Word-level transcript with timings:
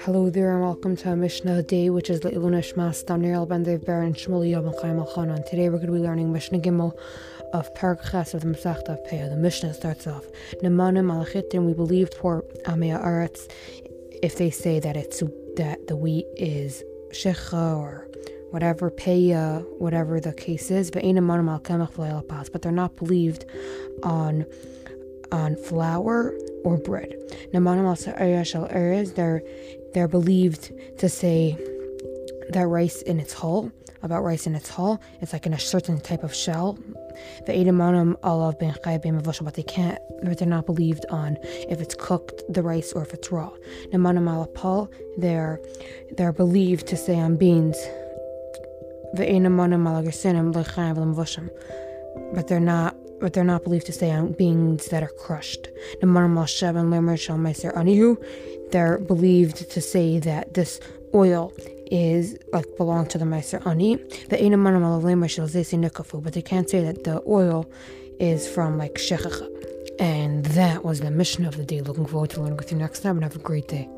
Hello 0.00 0.30
there 0.30 0.52
and 0.52 0.62
welcome 0.62 0.96
to 0.96 1.12
a 1.12 1.16
Mishnah 1.16 1.64
Day, 1.64 1.90
which 1.90 2.08
is 2.08 2.20
Le'ilun 2.20 2.54
Shmas 2.62 3.04
Daniel 3.04 3.44
Ben 3.44 3.64
Dev 3.64 3.84
Baron 3.84 4.14
Shmuli 4.14 4.52
Yom 4.52 4.72
Chaim 4.80 4.98
Al 4.98 5.42
Today 5.42 5.68
we're 5.68 5.76
going 5.76 5.88
to 5.88 5.92
be 5.92 5.98
learning 5.98 6.32
Mishnah 6.32 6.60
Gimel 6.60 6.94
of 7.52 7.74
Parak 7.74 8.32
of 8.32 8.40
the 8.40 8.46
Masechta 8.46 8.96
Peah. 9.06 9.28
The 9.28 9.36
Mishnah 9.36 9.74
starts 9.74 10.06
off 10.06 10.24
Nemanim 10.62 11.04
Malachitim. 11.04 11.66
We 11.66 11.74
believe 11.74 12.08
for 12.14 12.46
Amei 12.64 12.98
Haaretz 12.98 13.50
if 14.22 14.38
they 14.38 14.48
say 14.48 14.80
that 14.80 14.96
it's 14.96 15.22
that 15.56 15.88
the 15.88 15.96
wheat 15.96 16.24
is 16.38 16.82
shecha 17.12 17.76
or 17.76 18.08
whatever 18.50 18.90
Peah, 18.90 19.64
whatever 19.78 20.20
the 20.20 20.32
case 20.32 20.70
is, 20.70 20.90
but 20.90 21.02
but 21.02 22.62
they're 22.62 22.72
not 22.72 22.96
believed 22.96 23.44
on 24.02 24.46
on 25.30 25.56
flour 25.56 26.34
or 26.64 26.78
bread. 26.78 27.14
They're 27.52 29.42
they're 29.94 30.08
believed 30.08 30.72
to 30.98 31.08
say 31.08 31.56
that 32.50 32.66
rice 32.66 33.02
in 33.02 33.20
its 33.20 33.32
hull, 33.32 33.70
about 34.02 34.22
rice 34.22 34.46
in 34.46 34.54
its 34.54 34.68
hull, 34.68 35.00
it's 35.20 35.32
like 35.32 35.46
in 35.46 35.52
a 35.52 35.58
certain 35.58 36.00
type 36.00 36.22
of 36.22 36.34
shell. 36.34 36.78
The 37.46 37.52
Edamanam 37.52 38.18
alav 38.20 38.58
ben 38.58 38.74
but 39.44 39.54
they 39.54 39.62
can't, 39.62 39.98
they're 40.22 40.46
not 40.46 40.66
believed 40.66 41.04
on 41.10 41.36
if 41.44 41.80
it's 41.80 41.94
cooked, 41.94 42.42
the 42.48 42.62
rice, 42.62 42.92
or 42.92 43.02
if 43.02 43.12
it's 43.12 43.30
raw. 43.32 43.50
Namanam 43.92 44.28
alapal, 44.28 44.88
they're 45.16 45.60
they're 46.16 46.32
believed 46.32 46.86
to 46.88 46.96
say 46.96 47.18
on 47.18 47.36
beans. 47.36 47.76
But 52.34 52.48
they're 52.48 52.60
not 52.60 52.96
but 53.20 53.32
they're 53.32 53.44
not 53.44 53.64
believed 53.64 53.86
to 53.86 53.92
say 53.92 54.10
on 54.12 54.32
beans 54.32 54.86
that 54.86 55.02
are 55.02 55.08
crushed. 55.08 55.68
They're 58.70 58.98
believed 58.98 59.70
to 59.70 59.80
say 59.80 60.18
that 60.20 60.54
this 60.54 60.80
oil 61.14 61.52
is 61.90 62.36
like 62.52 62.66
belong 62.76 63.06
to 63.06 63.18
the 63.18 63.24
Maaser 63.24 63.66
Ani. 63.66 63.96
The 64.28 66.20
but 66.22 66.32
they 66.32 66.42
can't 66.42 66.68
say 66.70 66.80
that 66.84 67.04
the 67.04 67.22
oil 67.26 67.70
is 68.20 68.48
from 68.48 68.78
like 68.78 68.94
Shechacha. 68.94 69.48
And 69.98 70.44
that 70.46 70.84
was 70.84 71.00
the 71.00 71.10
mission 71.10 71.44
of 71.44 71.56
the 71.56 71.64
day. 71.64 71.80
Looking 71.80 72.06
forward 72.06 72.30
to 72.30 72.40
learning 72.40 72.58
with 72.58 72.70
you 72.70 72.78
next 72.78 73.00
time 73.00 73.16
and 73.16 73.24
have 73.24 73.34
a 73.34 73.40
great 73.40 73.66
day. 73.66 73.88